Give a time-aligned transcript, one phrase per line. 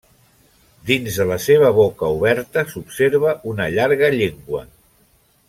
[0.91, 4.65] Dins de la seva boca oberta s'observa una llarga llengua.